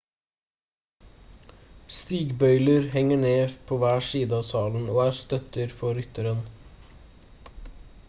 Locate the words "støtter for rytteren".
5.23-6.45